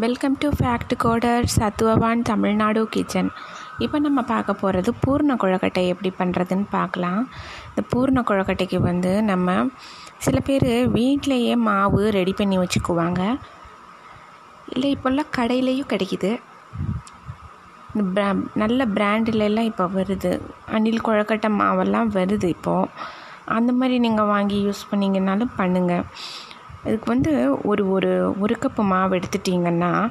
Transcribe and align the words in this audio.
Welcome 0.00 0.36
to 0.42 0.48
fact 0.58 0.92
coder 1.02 1.46
சத்துவவான் 1.54 2.20
Tamil Nadu 2.28 2.82
kitchen 2.92 3.28
இப்போ 3.84 3.96
நம்ம 3.98 4.20
பார்க்க 4.30 4.52
போகிறது 4.60 4.90
பூர்ண 5.02 5.32
கொழுக்கட்டை 5.42 5.82
எப்படி 5.92 6.10
பண்ணுறதுன்னு 6.20 6.66
பார்க்கலாம். 6.76 7.20
இந்த 7.68 7.82
பூர்ண 7.92 8.22
கொழுக்கட்டைக்கு 8.30 8.78
வந்து 8.86 9.10
நம்ம 9.22 9.56
சில 10.26 10.38
பேர் 10.46 10.66
வீட்டிலையே 10.96 11.56
மாவு 11.66 12.00
ரெடி 12.18 12.34
பண்ணி 12.38 12.58
வச்சுக்குவாங்க. 12.58 13.20
இல்லை 14.74 14.90
இப்போல்லாம் 14.96 15.32
கடையிலையும் 15.38 15.90
கிடைக்கிது. 15.92 16.30
இந்த 17.92 18.04
ப்ரா 18.14 18.28
நல்ல 18.62 18.86
பிராண்டிலெல்லாம் 18.96 19.68
இப்போ 19.72 19.86
வருது. 19.98 20.32
அணில் 20.76 21.06
கொழுக்கட்டை 21.08 21.50
மாவெல்லாம் 21.60 22.14
வருது 22.18 22.48
இப்போது 22.56 22.88
அந்த 23.58 23.70
மாதிரி 23.72 23.98
நீங்கள் 24.06 24.32
வாங்கி 24.34 24.58
யூஸ் 24.68 24.82
பண்ணிங்கனாலும் 24.90 25.54
பண்ணுங்கள் 25.60 26.04
அதுக்கு 26.84 27.06
வந்து 27.06 27.32
ஒரு 27.66 27.90
ஒரு 27.90 28.34
ஒரு 28.40 28.56
கப்பு 28.60 28.82
மாவு 28.82 29.18
எடுத்துட்டிங்கன்னா 29.18 30.10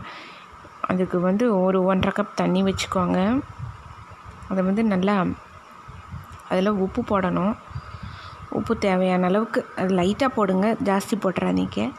அதுக்கு 0.81 1.19
வந்து 1.19 1.61
ஒரு 1.63 1.83
ஒன்றரை 1.83 2.13
கப் 2.15 2.33
தண்ணி 2.35 2.63
வச்சுக்கோங்க. 2.63 3.41
அதை 4.49 4.63
வந்து 4.63 4.83
நல்லா 4.83 5.25
அதில் 6.49 6.79
உப்பு 6.85 7.01
போடணும். 7.01 7.53
உப்பு 8.49 8.77
தேவையான 8.77 9.25
அளவுக்கு 9.25 9.65
அது 9.75 9.95
லைட்டாக 9.95 10.27
போடுங்க. 10.27 10.77
ஜாஸ்தி 10.83 11.15
போட்டுறாதீங்க. 11.15 11.91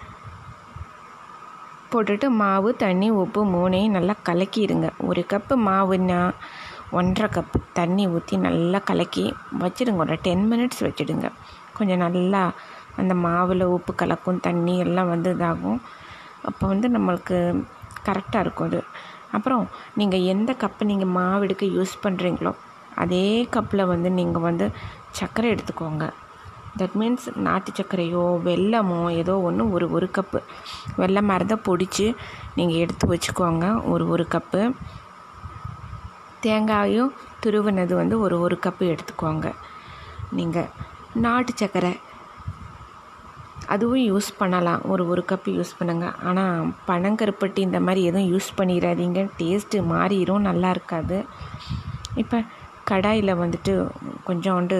போட்டுட்டு 1.92 2.28
மாவு 2.28 2.76
தண்ணி 2.76 3.10
உப்பு 3.10 3.40
மூணையும் 3.46 3.96
நல்லா 3.96 4.14
கலக்கிடுங்க. 4.28 4.90
ஒரு 4.98 5.26
கப்பு 5.28 5.54
மாவுன்னா 5.68 6.20
ஒன்றரை 6.90 7.28
கப்பு 7.34 7.58
தண்ணி 7.72 8.06
ஊற்றி 8.06 8.36
நல்லா 8.36 8.78
கலக்கி 8.78 9.34
வச்சுடுங்க. 9.60 9.96
ஒரு 9.96 10.18
டென் 10.22 10.52
மினிட்ஸ் 10.52 10.80
வச்சுடுங்க. 10.80 11.28
கொஞ்சம் 11.72 11.98
நல்லா 11.98 12.52
அந்த 13.00 13.14
மாவில் 13.26 13.64
உப்பு 13.76 13.92
கலக்கும் 14.00 14.42
தண்ணி 14.46 14.74
எல்லாம் 14.86 15.12
வந்து 15.14 15.30
இதாகும். 15.36 15.80
அப்போ 16.48 16.64
வந்து 16.72 16.88
நம்மளுக்கு 16.96 17.36
கரெக்டாக 18.08 18.44
இருக்கும் 18.44 18.68
அது. 18.70 18.80
அப்புறம் 19.36 19.64
நீங்கள் 19.98 20.26
எந்த 20.32 20.50
கப்பு 20.62 20.84
நீங்கள் 20.90 21.14
மாவு 21.18 21.44
எடுக்க 21.46 21.66
யூஸ் 21.76 21.94
பண்ணுறீங்களோ 22.04 22.52
அதே 23.02 23.26
கப்பில் 23.54 23.90
வந்து 23.92 24.08
நீங்கள் 24.18 24.46
வந்து 24.48 24.66
சர்க்கரை 25.18 25.48
எடுத்துக்கோங்க. 25.54 26.06
தட் 26.80 26.96
மீன்ஸ் 27.00 27.26
நாட்டு 27.46 27.70
சர்க்கரையோ 27.78 28.24
வெல்லமோ 28.46 29.00
ஏதோ 29.20 29.34
ஒன்று 29.48 29.64
ஒரு 29.76 29.86
ஒரு 29.96 30.06
கப்பு 30.16 30.38
வெல்லம் 31.00 31.28
மருந்தை 31.30 31.56
பொடிச்சு 31.68 32.06
நீங்கள் 32.58 32.80
எடுத்து 32.82 33.06
வச்சுக்கோங்க. 33.12 33.66
ஒரு 33.92 34.04
ஒரு 34.14 34.24
கப்பு 34.34 34.60
தேங்காயும் 36.44 37.12
துருவினது 37.42 37.94
வந்து 38.00 38.16
ஒரு 38.24 38.36
ஒரு 38.44 38.56
கப்பு 38.66 38.84
எடுத்துக்கோங்க. 38.92 39.48
நீங்கள் 40.38 40.70
நாட்டு 41.24 41.52
சர்க்கரை 41.60 41.92
அதுவும் 43.72 44.04
யூஸ் 44.10 44.30
பண்ணலாம். 44.40 44.80
ஒரு 44.92 45.02
ஒரு 45.12 45.22
கப்பு 45.30 45.50
யூஸ் 45.58 45.76
பண்ணுங்கள் 45.78 46.16
ஆனால் 46.28 46.70
பனங்கருப்பட்டி 46.88 47.60
இந்த 47.68 47.80
மாதிரி 47.86 48.02
எதுவும் 48.10 48.30
யூஸ் 48.32 48.50
பண்ணிடாதீங்க 48.58 49.22
டேஸ்ட்டு 49.40 49.86
மாறிடும் 49.92 50.46
நல்லா 50.48 50.70
இருக்காது. 50.76 51.18
இப்போ 52.22 52.40
கடாயில் 52.90 53.40
வந்துட்டு 53.42 53.74
கொஞ்சோண்டு 54.28 54.78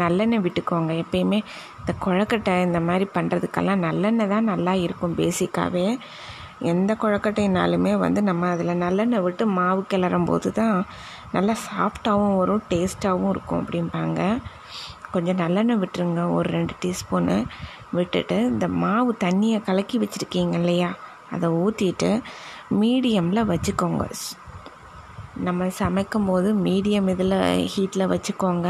நல்லெண்ணெய் 0.00 0.42
விட்டுக்கோங்க. 0.44 0.92
எப்பயுமே 1.04 1.38
இந்த 1.80 1.92
குழக்கட்டை 2.04 2.52
இந்த 2.68 2.80
மாதிரி 2.88 3.06
பண்ணுறதுக்கெல்லாம் 3.16 3.82
நல்லெண்ணெய் 3.86 4.32
தான் 4.34 4.48
நல்லா 4.52 4.74
இருக்கும் 4.86 5.18
பேசிக்காகவே 5.20 5.86
எந்த 6.70 6.92
குழக்கட்டைனாலுமே 7.02 7.92
வந்து 8.04 8.20
நம்ம 8.28 8.48
அதில் 8.54 8.80
நல்லெண்ணெய் 8.82 9.24
விட்டு 9.26 9.44
மாவு 9.58 9.82
கிளறும் 9.92 10.26
போது 10.28 10.50
தான் 10.60 10.76
நல்லா 11.34 11.54
சாஃப்டாகவும் 11.68 12.36
வரும் 12.40 12.66
டேஸ்ட்டாகவும் 12.72 13.32
இருக்கும் 13.34 13.60
அப்படிம்பாங்க. 13.62 14.20
கொஞ்சம் 15.12 15.40
நல்லெண்ணெய் 15.42 15.80
விட்டுருங்க. 15.82 16.22
ஒரு 16.32 16.48
ரெண்டு 16.56 16.74
டீஸ்பூனு 16.82 17.36
விட்டுட்டு 17.92 18.36
இந்த 18.52 18.68
மாவு 18.82 19.12
தண்ணியை 19.24 19.58
கலக்கி 19.62 19.96
வச்சுருக்கீங்க 19.98 20.54
இல்லையா? 20.60 20.90
அதை 21.30 21.48
ஊற்றிட்டு 21.64 22.10
மீடியமில் 22.80 23.48
வச்சுக்கோங்க. 23.52 24.04
நம்ம 25.46 25.68
சமைக்கும் 25.80 26.26
போது 26.26 26.48
மீடியம் 26.66 27.08
இதில் 27.08 27.36
ஹீட்டில் 27.74 28.10
வச்சுக்கோங்க. 28.12 28.68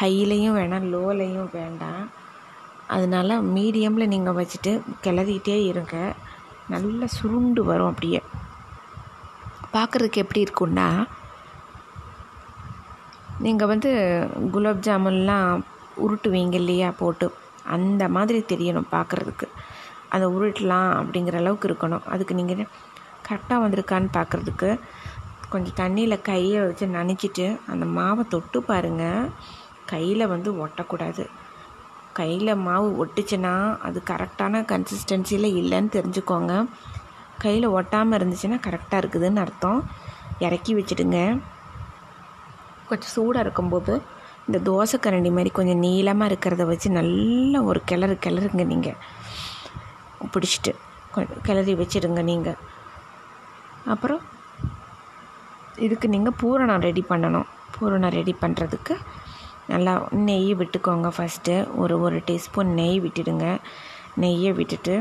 ஹையிலையும் 0.00 0.56
வேணாம் 0.58 0.86
லோலையும் 0.94 1.50
வேண்டாம் 1.52 2.04
அதனால் 2.86 3.34
மீடியமில் 3.54 4.12
நீங்கள் 4.14 4.38
வச்சுட்டு 4.38 4.72
கிளறிட்டே 5.02 5.56
இருங்க. 5.64 5.96
நல்லா 6.68 7.06
சுருண்டு 7.16 7.64
வரும் 7.64 7.88
அப்படியே. 7.88 8.22
பார்க்குறதுக்கு 9.72 10.22
எப்படி 10.22 10.40
இருக்குன்னா 10.44 10.88
நீங்கள் 13.38 13.70
வந்து 13.70 13.90
குலாப் 14.52 14.84
ஜாமுன்லாம் 14.86 15.60
உருட்டுவீங்க 15.96 16.54
இல்லையா 16.54 16.90
போட்டு. 16.98 17.34
அந்த 17.64 18.08
மாதிரி 18.08 18.38
தெரியணும் 18.38 18.92
பார்க்குறதுக்கு 18.92 19.46
அதை 20.08 20.28
உருட்டலாம் 20.28 20.90
அப்படிங்கிற 21.00 21.36
அளவுக்கு 21.36 21.68
இருக்கணும். 21.68 22.04
அதுக்கு 22.04 22.34
நீங்கள் 22.34 22.68
கரெக்டாக 23.28 23.62
வந்திருக்கான்னு 23.64 24.08
பார்க்குறதுக்கு 24.18 24.80
கொஞ்சம் 25.48 25.76
தண்ணியில் 25.76 26.22
கையை 26.22 26.60
வச்சு 26.60 26.86
நனைச்சிட்டு 26.86 27.60
அந்த 27.66 27.84
மாவை 27.86 28.28
தொட்டு 28.28 28.62
பாருங்கள் 28.62 29.30
கையில் 29.84 30.26
வந்து 30.26 30.66
ஒட்டக்கூடாது. 30.66 31.24
கையில் 32.12 32.54
மாவு 32.56 32.88
ஒட்டுச்சுன்னா 33.04 33.78
அது 33.78 34.02
கரெக்டான 34.10 34.62
கன்சிஸ்டன்சியில் 34.72 35.48
இல்லைன்னு 35.60 35.90
தெரிஞ்சுக்கோங்க. 35.98 36.66
கையில் 37.38 37.68
ஒட்டாமல் 37.68 38.16
இருந்துச்சுன்னா 38.18 38.58
கரெக்டாக 38.66 39.02
இருக்குதுன்னு 39.02 39.36
அர்த்தம். 39.36 39.90
இறக்கி 40.38 40.74
வச்சுடுங்க. 40.74 41.40
கொஞ்சம் 42.88 43.12
சூடாக 43.16 43.40
இருக்கும்போது 43.40 44.02
இந்த 44.46 44.58
தோசைக்கரண்டி 44.68 45.30
மாதிரி 45.36 45.50
கொஞ்சம் 45.58 45.82
நீளமாக 45.86 46.30
இருக்கிறத 46.30 46.64
வச்சு 46.70 46.88
நல்லா 46.98 47.58
ஒரு 47.70 47.80
கிளறு 47.90 48.16
கிளறுங்க 48.26 48.64
நீங்கள் 48.72 48.98
பிடிச்சிட்டு 50.32 50.72
கிளறி 51.46 51.74
வச்சிடுங்க 51.80 52.20
நீங்கள் 52.30 52.60
அப்புறம் 53.94 54.22
இதுக்கு 55.84 56.06
நீங்கள் 56.14 56.38
பூரணம் 56.40 56.84
ரெடி 56.86 57.02
பண்ணணும். 57.10 57.48
பூரணம் 57.74 58.14
ரெடி 58.18 58.34
பண்ணுறதுக்கு 58.42 58.94
நல்லா 59.72 59.92
நெய் 60.28 60.50
விட்டுக்கோங்க 60.60 61.08
ஃபஸ்ட்டு 61.16 61.54
ஒரு 61.82 61.94
ஒரு 62.04 62.16
டீஸ்பூன் 62.28 62.70
நெய் 62.80 62.98
விட்டுடுங்க. 63.04 63.46
நெய்யை 64.22 64.50
விட்டுட்டு 64.58 64.94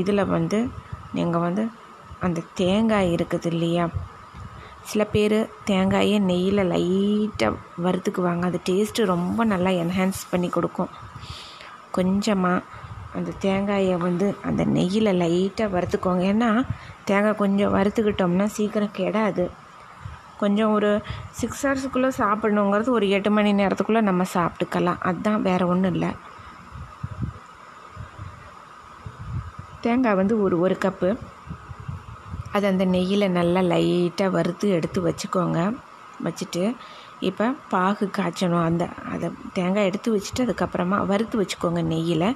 இதில் 0.00 0.30
வந்து 0.36 0.58
நீங்கள் 1.16 1.44
வந்து 1.46 1.64
அந்த 2.26 2.40
தேங்காய் 2.60 3.12
இருக்குது 3.16 3.48
இல்லையா 3.52 3.84
சில 4.82 5.04
பேர் 5.04 5.48
தேங்காயை 5.64 6.18
நெய்யில் 6.18 6.58
லைட்டாக 6.58 7.56
வறுத்துக்குவாங்க 7.84 8.44
அது 8.44 8.60
டேஸ்ட்டு 8.68 9.04
ரொம்ப 9.04 9.44
நல்லா 9.44 9.70
என்ஹான்ஸ் 9.70 10.22
பண்ணி 10.30 10.48
கொடுக்கும். 10.48 10.88
கொஞ்சமாக 11.90 12.62
அந்த 13.14 13.30
தேங்காயை 13.40 13.96
வந்து 13.96 14.36
அந்த 14.42 14.64
நெய்யில் 14.64 15.06
லைட்டாக 15.06 15.74
வறுத்துக்கோங்க. 15.76 16.24
ஏன்னா 16.32 16.66
தேங்காய் 17.04 17.34
கொஞ்சம் 17.34 17.74
வறுத்துக்கிட்டோம்னா 17.74 18.44
சீக்கிரம் 18.44 18.96
கெடாது. 18.96 19.50
கொஞ்சம் 20.38 20.72
ஒரு 20.72 21.02
சிக்ஸ் 21.30 21.66
ஹவர்ஸுக்குள்ளே 21.66 22.10
சாப்பிடணுங்கிறது 22.18 22.88
ஒரு 22.88 23.08
எட்டு 23.08 23.30
மணி 23.30 23.52
நேரத்துக்குள்ளே 23.52 24.00
நம்ம 24.00 24.24
சாப்பிட்டுக்கலாம். 24.34 25.00
அதுதான் 25.00 25.42
வேறு 25.42 25.66
ஒன்றும் 25.66 25.92
இல்லை. 25.92 26.08
தேங்காய் 29.80 30.14
வந்து 30.14 30.42
ஒரு 30.42 30.60
ஒரு 30.60 30.76
கப்பு 30.80 31.18
அது 32.52 32.66
அந்த 32.66 32.84
நெய்யில் 32.84 33.34
நல்லா 33.38 33.60
லைட்டாக 33.72 34.34
வறுத்து 34.36 34.68
எடுத்து 34.68 35.00
வச்சுக்கோங்க. 35.08 35.58
வச்சுட்டு 36.26 36.62
இப்போ 37.28 37.46
பாகு 37.70 38.04
காய்ச்சணும். 38.18 38.64
அந்த 38.68 38.84
அதை 39.12 39.28
தேங்காய் 39.52 39.88
எடுத்து 39.90 40.08
வச்சுட்டு 40.16 40.44
அதுக்கப்புறமா 40.46 40.98
வறுத்து 41.06 41.36
வச்சுக்கோங்க 41.42 41.82
நெய்யில். 41.92 42.28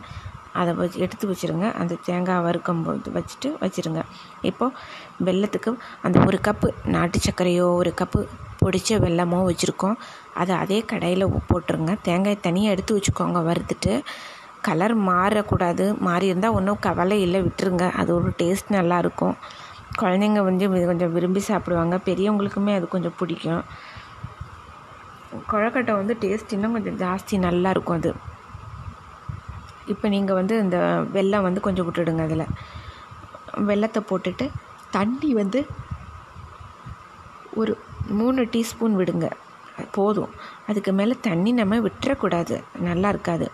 அதை 0.61 0.75
வச்சு 0.75 0.99
எடுத்து 1.01 1.25
வச்சுருங்க. 1.31 1.73
அந்த 1.81 1.95
தேங்காய் 2.09 2.43
வறுக்கும் 2.43 2.83
போது 2.83 3.11
வச்சுட்டு 3.11 3.49
வச்சுருங்க. 3.65 4.03
இப்போது 4.43 4.77
வெள்ளத்துக்கு 5.27 5.71
அந்த 6.03 6.19
ஒரு 6.27 6.39
கப்பு 6.49 6.69
நாட்டு 6.85 7.19
சர்க்கரையோ 7.19 7.67
ஒரு 7.81 7.93
கப்பு 8.01 8.21
பொடிச்ச 8.61 8.99
வெல்லமோ 9.07 9.41
வச்சுருக்கோம். 9.49 9.97
அதை 10.35 10.57
அதே 10.57 10.79
கடையில் 10.93 11.27
போட்டுருங்க. 11.51 11.95
தேங்காய் 12.03 12.45
தனியாக 12.47 12.75
எடுத்து 12.75 12.99
வச்சுக்கோங்க. 12.99 13.41
வறுத்துட்டு 13.51 13.95
கலர் 14.69 14.95
மாறக்கூடாது. 15.11 15.87
மாறி 15.99 16.27
இருந்தால் 16.27 16.57
ஒன்றும் 16.59 16.83
கவலை 16.87 17.19
இல்லை. 17.23 17.41
விட்டுருங்க. 17.43 17.87
அது 18.01 18.11
ஒரு 18.15 18.31
டேஸ்ட் 18.43 18.71
நல்லாயிருக்கும் 18.71 19.37
குழந்தைங்க 19.99 20.43
வந்து 20.43 20.87
கொஞ்சம் 20.87 21.13
விரும்பி 21.13 21.41
சாப்பிடுவாங்க. 21.41 21.97
பெரியவங்களுக்குமே 22.05 22.75
அது 22.75 22.89
கொஞ்சம் 22.89 23.15
பிடிக்கும். 23.19 23.65
கொழக்கட்டை 25.51 25.93
வந்து 25.93 26.17
டேஸ்ட் 26.21 26.53
இன்னும் 26.53 26.73
கொஞ்சம் 26.73 26.99
ஜாஸ்தி 26.99 27.39
நல்லா 27.39 27.71
இருக்கும் 27.71 27.97
அது. 27.97 28.15
இப்போ 29.87 30.09
நீங்கள் 30.09 30.35
வந்து 30.35 30.59
இந்த 30.59 31.05
வெல்லம் 31.13 31.43
வந்து 31.43 31.61
கொஞ்சம் 31.61 31.91
விட்டுடுங்க 31.91 32.23
அதில். 32.23 32.47
வெல்லத்தை 33.57 34.03
போட்டுட்டு 34.11 34.51
தண்ணி 34.91 35.35
வந்து 35.35 35.67
ஒரு 37.55 37.79
மூணு 38.09 38.43
டீஸ்பூன் 38.43 38.97
விடுங்க. 38.99 39.31
போதும். 39.93 40.31
அதுக்கு 40.69 40.93
மேலே 40.93 41.17
தண்ணி 41.21 41.53
நம்ம 41.53 41.77
விட்டுறக்கூடாது. 41.77 42.63
நல்லா 42.79 43.09
இருக்காது. 43.09 43.51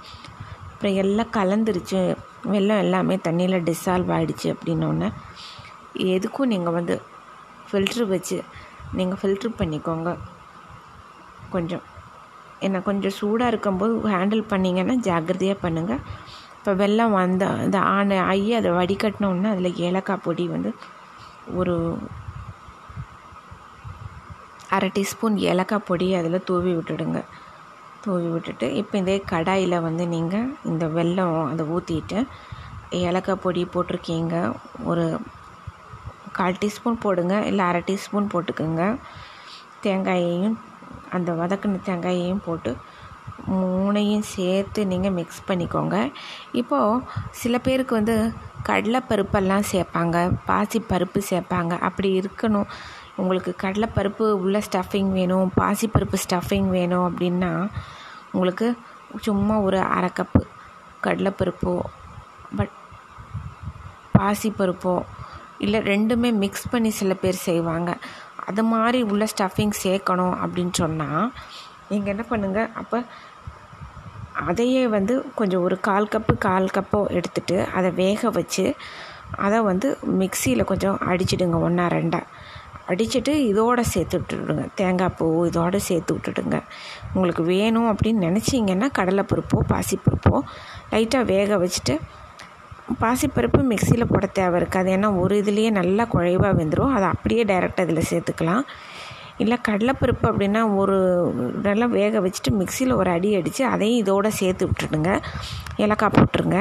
அப்புறம் 0.72 0.94
எல்லாம் 0.94 1.32
கலந்துருச்சு. 1.32 2.16
வெள்ளம் 2.44 2.78
எல்லாமே 2.78 3.16
தண்ணியில் 3.16 3.64
டிசால்வ் 3.68 4.12
ஆகிடுச்சு 4.16 4.56
அப்படின்னோடனே 4.56 5.12
எதுக்கும் 5.94 6.52
நீங்கள் 6.54 6.76
வந்து 6.78 6.96
ஃபில்ட்ரு 7.68 8.04
வச்சு 8.06 8.38
நீங்கள் 8.98 9.20
ஃபில்ட்ரு 9.20 9.50
பண்ணிக்கோங்க. 9.60 10.10
கொஞ்சம். 11.54 11.84
ஏன்னா 12.64 12.82
கொஞ்சம் 12.82 13.16
சூடாக 13.18 13.52
இருக்கும்போது 13.52 13.94
ஹேண்டில் 14.14 14.44
பண்ணிங்கன்னா 14.52 14.96
ஜாக்கிரதையாக 15.08 15.62
பண்ணுங்கள் 15.62 16.02
இப்போ 16.56 16.72
வெள்ளம் 16.74 17.12
வந்த 17.12 17.44
இந்த 17.66 17.78
ஆணை 17.78 18.16
ஆகி 18.30 18.50
அதை 18.54 18.70
வடிகட்டினோன்னா 18.78 19.50
அதில் 19.54 19.78
ஏலக்காய் 19.88 20.24
பொடி 20.24 20.44
வந்து 20.48 20.70
ஒரு 21.60 21.74
அரை 24.76 24.88
டீஸ்பூன் 24.96 25.36
ஏலக்காய் 25.52 25.86
பொடி 25.88 26.08
அதில் 26.14 26.44
தூவி 26.48 26.72
விட்டுடுங்க. 26.74 27.20
தூவி 28.04 28.28
விட்டுட்டு 28.34 28.66
இப்போ 28.74 28.98
இதே 28.98 29.16
கடாயில் 29.32 29.84
வந்து 29.86 30.06
நீங்கள் 30.06 30.50
இந்த 30.64 30.86
வெல்லம் 30.86 31.38
அதை 31.52 31.64
ஊற்றிட்டு 31.76 32.18
ஏலக்காய் 32.90 33.42
பொடி 33.42 33.62
போட்டிருக்கீங்க 33.74 34.36
ஒரு 34.84 35.06
கால் 36.40 36.60
டீஸ்பூன் 36.62 37.02
போடுங்க 37.04 37.34
இல்லை 37.50 37.64
அரை 37.70 37.82
டீஸ்பூன் 37.88 38.30
போட்டுக்கோங்க. 38.32 38.84
தேங்காயையும் 39.84 40.56
அந்த 41.16 41.30
வதக்கின 41.40 41.80
தேங்காயையும் 41.88 42.44
போட்டு 42.46 42.72
மூணையும் 43.50 44.24
சேர்த்து 44.34 44.80
நீங்கள் 44.90 45.14
மிக்ஸ் 45.18 45.46
பண்ணிக்கோங்க. 45.48 45.96
இப்போது 46.60 47.02
சில 47.40 47.54
பேருக்கு 47.66 47.94
வந்து 47.98 48.16
கடலைப்பருப்பெல்லாம் 48.68 49.64
சேர்ப்பாங்க 49.72 50.16
பாசி 50.48 50.78
பருப்பு 50.88 51.20
சேர்ப்பாங்க. 51.30 51.72
அப்படி 51.88 52.08
இருக்கணும். 52.20 52.68
உங்களுக்கு 53.20 53.52
கடலைப்பருப்பு 53.62 54.26
உள்ள 54.42 54.58
ஸ்டஃபிங் 54.66 55.10
வேணும் 55.16 55.48
பாசிப்பருப்பு 55.60 56.18
ஸ்டஃபிங் 56.24 56.68
வேணும் 56.76 57.06
அப்படின்னா 57.08 57.52
உங்களுக்கு 58.32 58.68
சும்மா 59.26 59.56
ஒரு 59.66 59.78
அரை 59.96 60.10
கப்பு 60.18 60.42
கடலைப்பருப்போ 61.06 61.74
பட் 62.58 62.74
பாசிப்பருப்போ 64.18 64.94
இல்லை 65.64 65.80
ரெண்டுமே 65.92 66.30
மிக்ஸ் 66.42 66.70
பண்ணி 66.72 66.90
சில 67.00 67.14
பேர் 67.22 67.44
செய்வாங்க. 67.48 67.90
அது 68.48 68.62
மாதிரி 68.72 69.00
உள்ள 69.10 69.24
ஸ்டஃபிங் 69.32 69.74
சேர்க்கணும் 69.84 70.36
அப்படின்னு 70.42 70.74
சொன்னால் 70.82 71.26
நீங்கள் 71.90 72.12
என்ன 72.14 72.24
பண்ணுங்கள் 72.30 72.72
அப்போ 72.82 72.98
அதையே 74.48 74.82
வந்து 74.96 75.14
கொஞ்சம் 75.38 75.64
ஒரு 75.66 75.76
கால் 75.88 76.12
கப்பு 76.12 76.34
கால் 76.46 76.74
கப்போ 76.76 77.00
எடுத்துகிட்டு 77.18 77.56
அதை 77.78 77.88
வேக 78.02 78.30
வச்சு 78.38 78.64
அதை 79.46 79.58
வந்து 79.70 79.88
மிக்சியில் 80.20 80.68
கொஞ்சம் 80.70 80.98
அடிச்சிடுங்க 81.10 81.58
ஒன்றா 81.66 81.86
ரெண்டாக 81.96 82.26
அடிச்சுட்டு 82.92 83.32
இதோடு 83.50 83.82
சேர்த்து 83.84 84.16
விட்டுடுங்க. 84.18 84.62
தேங்காய் 84.78 85.14
பூ 85.18 85.26
இதோடு 85.48 85.78
சேர்த்து 85.88 86.14
விட்டுடுங்க. 86.14 86.56
உங்களுக்கு 87.14 87.42
வேணும் 87.50 87.88
அப்படின்னு 87.92 88.24
நினச்சிங்கன்னா 88.28 88.88
கடலைப்பருப்போ 88.98 89.58
பாசிப்பருப்போ 89.72 90.34
லைட்டாக 90.92 91.30
வேக 91.34 91.58
வச்சுட்டு 91.64 91.96
பாசிப்பருப்பு 93.00 93.60
மிக்சியில் 93.72 94.10
போட 94.12 94.26
தேவை 94.26 94.56
இருக்காது. 94.60 94.88
ஏன்னா 94.96 95.18
ஒரு 95.18 95.34
இதுலேயே 95.42 95.70
நல்லா 95.70 96.04
குழைவாக 96.04 96.52
வெந்துடும் 96.60 96.94
அதை 96.96 97.08
அப்படியே 97.08 97.44
டைரெக்டாக 97.44 97.86
இதில் 97.88 98.08
சேர்த்துக்கலாம். 98.10 98.62
இல்லை 99.42 99.56
கடலைப்பருப்பு 99.68 100.26
அப்படின்னா 100.30 100.76
ஒரு 100.76 100.96
நல்லா 101.62 101.86
வேக 101.86 102.20
வச்சுட்டு 102.20 102.50
மிக்சியில் 102.50 102.94
ஒரு 102.94 103.10
அடி 103.10 103.34
அடித்து 103.34 103.64
அதையும் 103.64 103.98
இதோடு 103.98 104.32
சேர்த்து 104.32 104.68
விட்டுடுங்க. 104.68 105.22
ஏலக்காய் 105.76 106.16
போட்டுருங்க. 106.16 106.58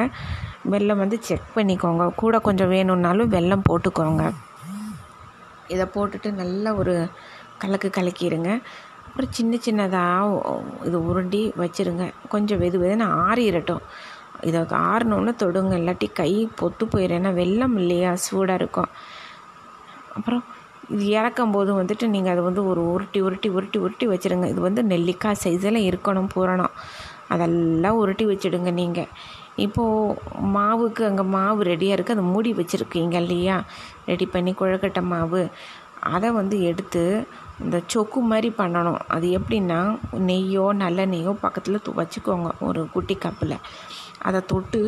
வெல்லம் 0.70 1.02
வந்து 1.02 1.16
செக் 1.20 1.50
பண்ணிக்கோங்க. 1.56 2.14
கூட 2.14 2.38
கொஞ்சம் 2.38 2.68
வேணும்னாலும் 2.68 3.32
வெல்லம் 3.32 3.66
போட்டுக்கோங்க. 3.68 4.24
இதை 5.68 5.86
போட்டுட்டு 5.94 6.30
நல்லா 6.32 6.74
ஒரு 6.74 6.94
கலக்கு 7.58 7.90
கலக்கிடுங்க. 7.96 8.62
அப்புறம் 9.06 9.32
சின்ன 9.32 9.58
சின்னதாக 9.66 10.40
இது 10.84 10.98
உருண்டி 11.08 11.42
வச்சுருங்க. 11.62 12.04
கொஞ்சம் 12.28 12.60
வெது 12.60 12.78
வெதுன்னு 12.82 13.06
ஆறிடட்டும் 13.26 13.84
இதை 14.48 14.60
ஆறினோன்னு 14.90 15.32
தொடுங்க. 15.42 15.74
இல்லாட்டி 15.80 16.08
கை 16.20 16.32
பொத்து 16.60 16.84
போயிடும் 16.92 17.18
ஏன்னா 17.20 17.32
வெள்ளம் 17.40 17.76
இல்லையா? 17.82 18.12
சூடாக 18.26 18.60
இருக்கும். 18.60 18.90
அப்புறம் 20.18 20.42
இது 20.94 21.04
இறக்கும் 21.18 21.52
போது 21.54 21.70
வந்துட்டு 21.80 22.06
நீங்கள் 22.14 22.32
அதை 22.32 22.42
வந்து 22.46 22.62
ஒரு 22.70 22.82
உருட்டி 22.92 23.20
உருட்டி 23.26 23.48
உருட்டி 23.56 23.78
உருட்டி 23.84 24.06
வச்சுடுங்க 24.12 24.46
இது 24.52 24.60
வந்து 24.68 24.82
நெல்லிக்காய் 24.92 25.42
சைஸில் 25.42 25.86
இருக்கணும் 25.88 26.30
பூரணம். 26.34 26.74
அதெல்லாம் 27.34 27.98
உருட்டி 28.02 28.24
வச்சுடுங்க 28.30 28.70
நீங்கள் 28.80 29.12
இப்போது 29.64 30.48
மாவுக்கு 30.56 31.02
அங்கே 31.08 31.24
மாவு 31.36 31.62
ரெடியாக 31.70 31.96
இருக்குது 31.96 32.16
அதை 32.16 32.24
மூடி 32.32 32.50
வச்சுருக்கீங்க 32.60 33.16
இல்லையா? 33.24 33.56
ரெடி 34.10 34.26
பண்ணி 34.34 34.52
குழக்கட்டை 34.60 35.02
மாவு. 35.12 35.42
அதை 36.14 36.28
வந்து 36.40 36.56
எடுத்து 36.70 37.02
இந்த 37.62 37.78
சொக்கு 37.92 38.20
மாதிரி 38.32 38.50
பண்ணணும். 38.60 39.00
அது 39.14 39.26
எப்படின்னா 39.38 39.80
நெய்யோ 40.28 40.66
நல்ல 40.82 41.06
நெய்யோ 41.12 41.32
பக்கத்தில் 41.44 41.84
வச்சுக்கோங்க 42.00 42.50
ஒரு 42.68 42.82
குட்டி 42.94 43.16
கப்பில் 43.24 43.56
அதை 44.28 44.40
தொட்டு 44.52 44.82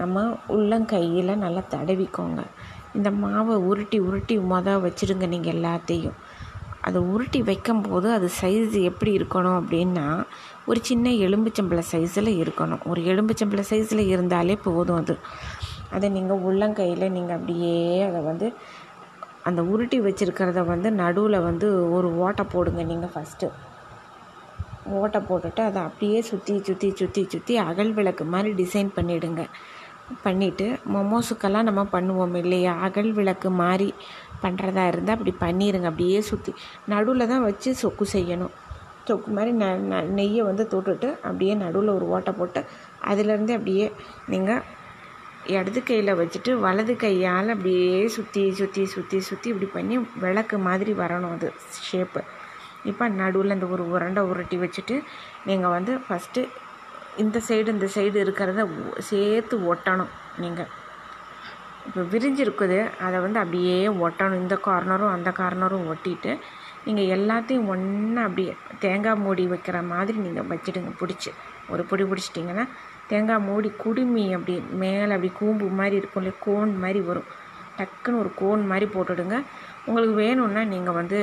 நம்ம 0.00 0.22
உள்ளங்கையில் 0.56 1.40
நல்லா 1.44 1.62
தடவிக்கோங்க. 1.74 2.40
இந்த 2.98 3.10
மாவை 3.22 3.54
உருட்டி 3.70 3.98
உருட்டி 4.08 4.36
மொதல் 4.52 4.82
வச்சுருங்க 4.84 5.26
நீங்கள் 5.34 5.54
எல்லாத்தையும். 5.56 6.18
அதை 6.86 6.98
உருட்டி 7.12 7.40
வைக்கும்போது 7.48 8.08
அது 8.16 8.28
சைஸ் 8.40 8.76
எப்படி 8.90 9.10
இருக்கணும் 9.18 9.56
அப்படின்னா 9.60 10.06
ஒரு 10.68 10.80
சின்ன 10.88 11.10
எலும்புச்சம்பளை 11.26 11.82
சைஸில் 11.92 12.30
இருக்கணும். 12.42 12.82
ஒரு 12.90 13.00
எலும்புச்சம்பளை 13.12 13.64
சைஸில் 13.70 14.10
இருந்தாலே 14.12 14.56
போதும் 14.66 15.00
அது. 15.02 15.16
அதை 15.96 16.08
நீங்கள் 16.16 16.44
உள்ளங்கையில் 16.48 17.14
நீங்கள் 17.16 17.36
அப்படியே 17.38 17.76
அதை 18.08 18.20
வந்து 18.30 18.48
அந்த 19.48 19.60
உருட்டி 19.72 19.98
வச்சுருக்கிறத 20.00 20.60
வந்து 20.72 20.88
நடுவில் 21.02 21.44
வந்து 21.48 21.68
ஒரு 21.96 22.08
ஓட்டை 22.24 22.44
போடுங்க 22.54 22.82
நீங்கள் 22.92 23.12
ஃபஸ்ட்டு 23.14 23.48
ஓட்டை 24.98 25.20
போட்டுட்டு 25.20 25.60
அதை 25.60 25.82
அப்படியே 25.82 26.20
சுற்றி 26.20 26.54
சுற்றி 26.60 26.88
சுற்றி 26.90 27.22
சுற்றி 27.24 27.54
அகல் 27.58 27.92
விளக்கு 27.92 28.24
மாதிரி 28.24 28.50
டிசைன் 28.52 28.90
பண்ணிவிடுங்க 28.96 29.44
பண்ணிவிட்டு 30.24 30.66
மொமோஸுக்கெல்லாம் 30.92 31.68
நம்ம 31.68 31.82
பண்ணுவோம் 31.92 32.34
இல்லையா? 32.34 32.72
அகல் 32.80 33.10
விளக்கு 33.12 33.50
மாதிரி 33.50 33.88
பண்ணுறதா 34.42 34.84
இருந்தால் 34.88 35.16
அப்படி 35.16 35.34
பண்ணிடுங்க 35.40 35.86
அப்படியே 35.86 36.20
சுற்றி 36.20 36.52
நடுவில் 36.86 37.26
தான் 37.26 37.42
வச்சு 37.42 37.70
சொக்கு 37.82 38.04
செய்யணும். 38.12 38.54
சொக்கு 39.08 39.30
மாதிரி 39.30 39.52
ந 39.52 39.66
ந 39.90 40.00
நெய்யை 40.16 40.42
வந்து 40.44 40.64
தொட்டுட்டு 40.72 41.08
அப்படியே 41.22 41.54
நடுவில் 41.54 41.88
ஒரு 41.88 42.06
ஓட்டை 42.06 42.32
போட்டு 42.32 42.60
அதிலேருந்தே 43.04 43.54
அப்படியே 43.54 43.86
நீங்கள் 44.28 44.62
இடது 45.48 45.80
கையில் 45.82 46.18
வச்சுட்டு 46.18 46.52
வலது 46.58 46.96
கையால் 46.96 47.48
அப்படியே 47.48 48.08
சுற்றி 48.08 48.42
சுற்றி 48.52 48.82
சுற்றி 48.86 49.20
சுற்றி 49.20 49.48
இப்படி 49.50 49.68
பண்ணி 49.72 49.96
விளக்கு 50.20 50.58
மாதிரி 50.58 50.92
வரணும் 50.92 51.34
அது 51.36 51.48
ஷேப்பு 51.88 52.22
இப்போ 52.90 53.04
நடுவில் 53.20 53.56
இந்த 53.56 53.68
ஒரு 53.74 53.84
உரண்டை 53.94 54.22
உருட்டி 54.30 54.56
வச்சுட்டு 54.64 54.96
நீங்கள் 55.48 55.74
வந்து 55.76 55.94
ஃபஸ்ட்டு 56.06 56.42
இந்த 57.22 57.38
சைடு 57.48 57.68
இந்த 57.76 57.86
சைடு 57.94 58.16
இருக்கிறத 58.24 58.62
சேர்த்து 59.10 59.54
ஒட்டணும் 59.72 60.12
நீங்கள் 60.44 60.70
இப்போ 61.86 62.02
விரிஞ்சிருக்குது 62.12 62.78
அதை 63.06 63.18
வந்து 63.24 63.38
அப்படியே 63.42 63.76
ஒட்டணும். 64.06 64.40
இந்த 64.44 64.56
கார்னரும் 64.66 65.14
அந்த 65.16 65.30
கார்னரும் 65.38 65.86
ஒட்டிட்டு 65.92 66.32
நீங்கள் 66.86 67.10
எல்லாத்தையும் 67.16 67.68
ஒன்றா 67.72 68.22
அப்படியே 68.28 68.52
தேங்காய் 68.84 69.20
மூடி 69.24 69.44
வைக்கிற 69.52 69.78
மாதிரி 69.92 70.18
நீங்கள் 70.26 70.48
வச்சுடுங்க 70.52 70.92
பிடிச்சி. 71.00 71.30
ஒரு 71.72 71.82
பிடி 71.90 72.04
பிடிச்சிட்டிங்கன்னா 72.10 72.64
தேங்காய் 73.10 73.44
மூடி 73.48 73.68
குடுமி 73.84 74.24
அப்படி 74.36 74.54
மேலே 74.82 75.10
அப்படி 75.16 75.30
கூம்பு 75.40 75.66
மாதிரி 75.80 75.96
இருக்கும் 76.00 76.22
இல்லையா 76.22 76.38
கோன் 76.46 76.72
மாதிரி 76.84 77.00
வரும். 77.10 77.28
டக்குன்னு 77.78 78.20
ஒரு 78.22 78.30
கோன் 78.40 78.62
மாதிரி 78.70 78.86
போட்டுடுங்க. 78.94 79.36
உங்களுக்கு 79.88 80.14
வேணும்னா 80.24 80.64
நீங்கள் 80.74 80.98
வந்து 81.00 81.20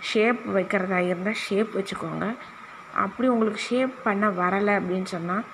ஷேப் 0.00 0.42
வைக்கிறதா 0.56 0.96
இருந்தால் 0.96 1.40
ஷேப் 1.46 1.70
வச்சுக்கோங்க. 1.78 2.36
அப்படி 2.94 3.28
உங்களுக்கு 3.28 3.60
ஷேப் 3.60 3.94
பண்ண 4.02 4.28
வரலை 4.28 4.74
அப்படின்னு 4.80 5.04
சொன்னால் 5.04 5.44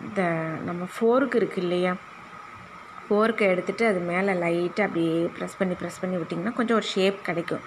இந்த 0.00 0.22
நம்ம 0.64 0.86
ஃபோர்க்கு 0.94 1.38
இருக்குது 1.40 1.64
இல்லையா? 1.64 1.96
ஃபோர்க்கை 3.04 3.46
எடுத்துகிட்டு 3.52 3.84
அது 3.86 4.00
மேலே 4.00 4.32
லைட்டாக 4.32 4.86
அப்படியே 4.86 5.30
ப்ரெஸ் 5.38 5.58
பண்ணி 5.58 5.74
ப்ரெஸ் 5.74 6.00
பண்ணி 6.00 6.16
விட்டிங்கன்னா 6.16 6.52
கொஞ்சம் 6.52 6.76
ஒரு 6.76 6.86
ஷேப் 6.86 7.18
கிடைக்கும். 7.22 7.60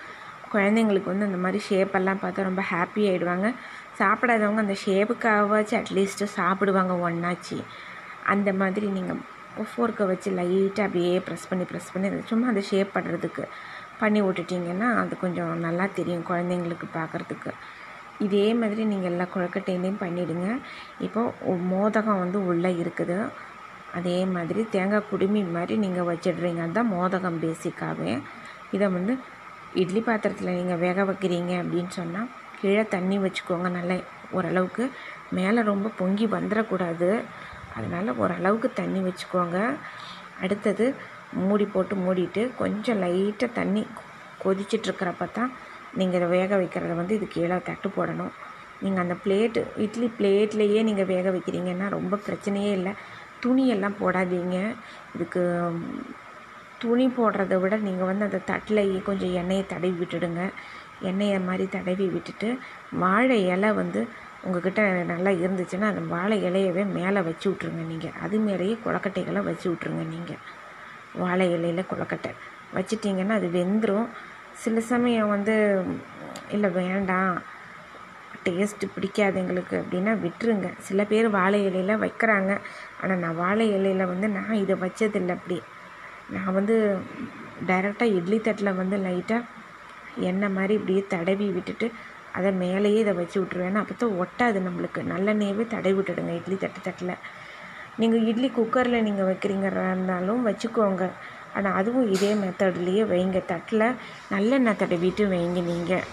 குழந்தைங்களுக்கு 0.52 1.12
வந்து 1.12 1.26
அந்த 1.26 1.38
மாதிரி 1.38 1.64
ஷேப்பெல்லாம் 1.70 2.22
பார்த்தா 2.22 2.44
ரொம்ப 2.44 2.64
ஹாப்பி 2.72 3.04
ஆகிடுவாங்க 3.10 3.48
சாப்பிடாதவங்க 3.98 4.60
அந்த 4.60 4.76
ஷேப்புக்காகவாச்சும் 4.86 5.80
அட்லீஸ்ட்டு 5.82 6.28
சாப்பிடுவாங்க 6.40 6.94
ஒன்றாச்சு 6.94 7.58
அந்த 8.24 8.54
மாதிரி 8.54 8.88
நீங்கள் 8.88 9.22
ஃபோர்க்கை 9.76 10.06
வச்சு 10.08 10.32
லைட்டாக 10.32 10.86
அப்படியே 10.88 11.20
ப்ரெஸ் 11.20 11.48
பண்ணி 11.50 11.64
ப்ரெஸ் 11.64 11.92
பண்ணி 11.94 12.22
சும்மா 12.26 12.48
அந்த 12.48 12.62
ஷேப் 12.62 12.96
பண்ணுறதுக்கு 12.96 13.44
பண்ணி 14.02 14.22
விட்டுட்டிங்கன்னா 14.28 14.90
அது 15.02 15.14
கொஞ்சம் 15.24 15.54
நல்லா 15.66 15.86
தெரியும் 15.98 16.28
குழந்தைங்களுக்கு 16.30 16.88
பார்க்குறதுக்கு. 16.98 17.52
இதே 18.26 18.46
மாதிரி 18.60 18.82
நீங்கள் 18.92 19.12
எல்லா 19.12 19.26
குழக்கட்டையிலையும் 19.36 20.02
பண்ணிவிடுங்க 20.04 20.48
இப்போது 21.06 21.56
மோதகம் 21.74 22.22
வந்து 22.24 22.40
உள்ளே 22.52 22.72
இருக்குது. 22.84 23.18
அதே 24.00 24.18
மாதிரி 24.36 24.62
தேங்காய் 24.76 25.10
குடுமி 25.10 25.42
மாதிரி 25.58 25.76
நீங்கள் 25.86 26.08
வச்சிடுறீங்க. 26.12 26.62
அதுதான் 26.66 26.92
மோதகம் 26.98 27.42
பேசிக்காகவே 27.46 28.14
இதை 28.76 28.88
வந்து 28.98 29.14
இட்லி 29.82 30.02
பாத்திரத்தில் 30.08 30.58
நீங்கள் 30.60 30.82
வேக 30.86 31.04
வைக்கிறீங்க 31.10 31.54
அப்படின்னு 31.64 31.94
சொன்னால் 32.00 32.30
கீழே 32.60 32.84
தண்ணி 32.96 33.18
வச்சுக்கோங்க. 33.26 33.70
நல்லா 33.78 33.96
ஓரளவுக்கு 34.38 34.84
மேலே 35.38 35.62
ரொம்ப 35.72 35.88
பொங்கி 36.00 36.26
வந்துடக்கூடாது 36.36 37.10
அதனால் 37.78 38.18
ஓரளவுக்கு 38.24 38.70
தண்ணி 38.82 39.00
வச்சுக்கோங்க. 39.08 39.58
அடுத்தது 40.44 40.86
மூடி 41.34 41.66
போட்டு 41.66 41.96
மூடிட்டு 41.96 42.42
கொஞ்சம் 42.62 43.02
லைட்டாக 43.04 43.56
தண்ணி 43.60 43.84
கொதிச்சிட்ருக்கிறப்ப 44.44 45.26
தான் 45.38 45.52
நீங்கள் 46.00 46.20
இதை 46.20 46.28
வேக 46.38 46.52
வைக்கிறத 46.62 46.94
வந்து 47.02 47.16
இது 47.18 47.28
கீழே 47.36 47.58
தட்டு 47.70 47.90
போடணும். 47.98 48.34
நீங்கள் 48.84 49.04
அந்த 49.04 49.16
பிளேட்டு 49.24 49.62
இட்லி 49.86 50.08
பிளேட்லேயே 50.18 50.80
நீங்கள் 50.90 51.12
வேக 51.14 51.30
வைக்கிறீங்கன்னா 51.36 51.88
ரொம்ப 51.98 52.20
பிரச்சனையே 52.26 52.72
இல்லை. 52.78 52.94
துணியெல்லாம் 53.44 54.00
போடாதீங்க. 54.02 54.58
இதுக்கு 55.16 55.42
துணி 56.84 57.06
போடுறத 57.18 57.56
விட 57.64 57.76
நீங்கள் 57.88 58.10
வந்து 58.12 58.28
அந்த 58.30 58.42
தட்டில் 58.52 58.84
கொஞ்சம் 59.10 59.36
எண்ணெயை 59.42 59.64
தடவி 59.74 59.96
விட்டுடுங்க. 60.02 60.42
எண்ணெயை 61.10 61.40
மாதிரி 61.48 61.66
தடவி 61.78 62.06
விட்டுட்டு 62.16 62.50
வாழை 63.04 63.38
இலை 63.54 63.70
வந்து 63.82 64.02
உங்கள்கிட்ட 64.46 64.82
நல்லா 65.14 65.32
இருந்துச்சுன்னா 65.42 65.88
அந்த 65.92 66.04
வாழை 66.14 66.36
இலையவே 66.48 66.84
மேலே 66.98 67.22
வச்சு 67.30 67.48
விட்ருங்க 67.50 67.84
நீங்கள் 67.92 68.18
அது 68.26 68.38
மேலேயே 68.48 68.76
கொழக்கட்டைகளை 68.84 69.42
வச்சு 69.50 69.68
விட்ருங்க 69.70 70.04
நீங்கள் 70.16 70.42
வாழை 71.18 71.52
இலையில் 71.52 71.90
கொழுக்கட்டை. 71.92 72.32
வச்சிட்டிங்கன்னா 72.76 73.30
அது 73.30 73.48
வெந்துடும் 73.48 74.08
சில 74.54 74.80
சமயம் 74.80 75.30
வந்து 75.30 75.56
இல்லை 76.50 76.70
வேண்டாம். 76.70 77.42
டேஸ்ட்டு 78.46 78.88
பிடிக்காது 78.96 79.40
எங்களுக்கு. 79.40 79.76
அப்படின்னா 79.78 80.14
விட்டுருங்க. 80.26 80.70
சில 80.80 81.04
பேர் 81.04 81.30
வாழை 81.30 81.66
இலையில் 81.66 82.02
வைக்கிறாங்க. 82.06 82.52
ஆனால் 83.02 83.18
நான் 83.18 83.36
வாழை 83.36 83.68
இலையில் 83.74 84.06
வந்து 84.06 84.30
நான் 84.30 84.54
இதை 84.54 84.76
வச்சதில்லை 84.76 85.30
அப்படி. 85.30 85.62
நான் 86.30 86.54
வந்து 86.54 86.98
டைரெக்டாக 87.68 88.16
இட்லி 88.16 88.40
தட்டில் 88.40 88.74
வந்து 88.74 88.98
லைட்டாக 88.98 89.44
எண்ணெய் 90.20 90.50
மாதிரி 90.50 90.74
இப்படியே 90.74 91.06
தடவி 91.08 91.48
விட்டுட்டு 91.50 91.92
அதை 92.32 92.52
மேலேயே 92.52 93.00
இதை 93.00 93.14
வச்சு 93.14 93.38
விட்ருவேன் 93.42 93.76
அப்போ 93.76 93.94
தான் 93.98 94.18
ஒட்டாது 94.24 94.60
நம்மளுக்கு. 94.68 95.02
நல்லெண்ணெயவே 95.14 95.68
தடவி 95.68 95.96
விட்டுடுங்க 96.00 96.34
இட்லி 96.36 96.58
தட்டு 96.58 96.80
தட்டில். 96.84 97.16
நீங்கள் 98.02 98.26
இட்லி 98.30 98.50
குக்கரில் 98.58 99.06
நீங்கள் 99.08 99.28
வைக்கிறீங்கிறா 99.30 99.86
இருந்தாலும் 99.94 100.42
வச்சுக்கோங்க. 100.48 101.04
ஆனால் 101.58 101.76
அதுவும் 101.80 102.08
இதே 102.16 102.32
மெத்தட்லேயே 102.44 103.04
வைங்க. 103.12 103.40
தட்டில் 103.52 103.86
நல்லெண்ணெய் 104.34 104.80
தடவிட்டு 104.82 105.26
வைங்க 105.34 105.60
நீங்கள் 105.72 106.06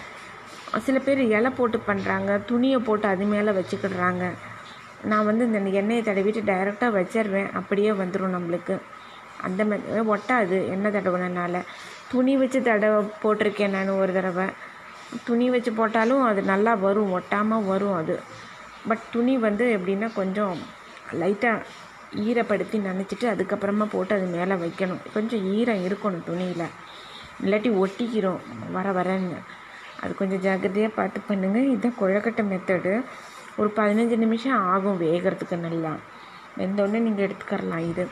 சில 0.85 0.97
பேர் 1.05 1.21
இலை 1.37 1.49
போட்டு 1.57 1.77
பண்ணுறாங்க 1.87 2.31
துணியை 2.49 2.77
போட்டு 2.87 3.05
அது 3.13 3.25
மேலே 3.33 3.51
வச்சுக்கிடுறாங்க. 3.57 4.23
நான் 5.11 5.27
வந்து 5.29 5.43
இந்த 5.49 5.59
எண்ணெயை 5.79 6.03
தடவிட்டு 6.09 6.41
டைரெக்டாக 6.49 6.95
வச்சிடுவேன் 6.99 7.49
அப்படியே 7.59 7.91
வந்துடும் 8.01 8.35
நம்மளுக்கு. 8.35 8.75
அந்த 9.47 9.61
மாதிரி 9.69 10.03
ஒட்டாது 10.13 10.57
எண்ணெய் 10.73 10.95
தடவுனனால. 10.95 11.61
துணி 12.11 12.33
வச்சு 12.41 12.59
தடவை 12.69 12.99
போட்டிருக்கேன் 13.23 13.75
நான் 13.75 13.99
ஒரு 14.03 14.13
தடவை. 14.19 14.47
துணி 15.27 15.47
வச்சு 15.55 15.71
போட்டாலும் 15.79 16.23
அது 16.29 16.41
நல்லா 16.51 16.73
வரும். 16.85 17.11
ஒட்டாமல் 17.17 17.67
வரும் 17.71 17.97
அது. 18.01 18.15
பட் 18.89 19.03
துணி 19.15 19.35
வந்து 19.47 19.65
எப்படின்னா 19.77 20.09
கொஞ்சம் 20.21 20.55
லைட்டாக 21.21 21.65
ஈரப்படுத்தி 22.15 22.77
நனைச்சிட்டு 22.87 23.27
அதுக்கப்புறமா 23.33 23.85
போட்டு 23.91 24.15
அது 24.15 24.25
மேலே 24.25 24.53
வைக்கணும். 24.53 25.01
கொஞ்சம் 25.13 25.53
ஈரம் 25.53 25.85
இருக்கணும் 25.85 26.23
துணியில். 26.23 26.73
இல்லாட்டி 27.43 27.69
ஒட்டிக்கிறோம். 27.83 28.39
வர 28.71 28.89
வரன்னு. 28.89 29.37
அது 30.03 30.15
கொஞ்சம் 30.15 30.39
ஜாக்கிரதையாக 30.39 30.93
பார்த்து 30.93 31.19
பண்ணுங்கள் 31.29 31.69
இதுதான் 31.73 31.99
குழக்கட்டை 31.99 32.45
மெத்தடு 32.45 33.03
ஒரு 33.57 33.73
பதினஞ்சு 33.75 34.17
நிமிஷம் 34.17 34.59
ஆகும் 34.65 35.01
வேகிறதுக்கு 35.01 35.57
நல்லா. 35.57 35.95
வெந்தோடனே 36.57 36.99
நீங்கள் 36.99 37.27
எடுத்துக்கரலாம் 37.27 37.89
இது. 37.89 38.07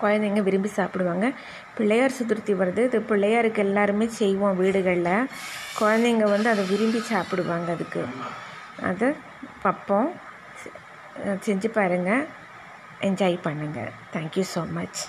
குழந்தைங்க 0.00 0.42
விரும்பி 0.42 0.68
சாப்பிடுவாங்க. 0.68 1.32
பிள்ளையார் 1.74 2.10
சதுர்த்தி 2.10 2.52
வருது. 2.60 2.84
இது 2.84 2.98
பிள்ளையாருக்கு 3.00 3.56
எல்லாருமே 3.56 4.06
செய்வோம் 4.06 4.56
வீடுகளில். 4.56 5.26
குழந்தைங்க 5.80 6.24
வந்து 6.30 6.48
அதை 6.48 6.64
விரும்பி 6.70 6.98
சாப்பிடுவாங்க 6.98 7.72
அதுக்கு. 7.72 8.04
அதை 8.82 9.08
பார்ப்போம் 9.62 10.12
செஞ்சு 11.46 11.68
பாருங்கள் 11.68 12.24
என்ஜாய் 13.00 13.38
பண்ணுங்கள் 13.42 13.90
தேங்க்யூ 14.12 14.44
ஸோ 14.54 14.62
மச் 14.70 15.00